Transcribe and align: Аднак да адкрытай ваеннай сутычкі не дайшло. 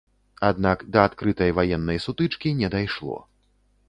Аднак 0.47 0.79
да 0.95 1.03
адкрытай 1.09 1.53
ваеннай 1.57 1.99
сутычкі 2.05 2.55
не 2.63 2.71
дайшло. 2.77 3.19